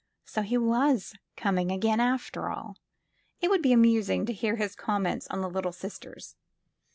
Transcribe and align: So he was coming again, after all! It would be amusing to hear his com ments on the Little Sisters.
So 0.25 0.41
he 0.41 0.57
was 0.57 1.13
coming 1.37 1.69
again, 1.71 1.99
after 1.99 2.49
all! 2.49 2.75
It 3.39 3.51
would 3.51 3.61
be 3.61 3.71
amusing 3.71 4.25
to 4.25 4.33
hear 4.33 4.55
his 4.55 4.73
com 4.73 5.03
ments 5.03 5.27
on 5.29 5.41
the 5.41 5.47
Little 5.47 5.71
Sisters. 5.71 6.35